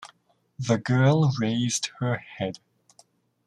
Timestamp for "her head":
1.99-2.57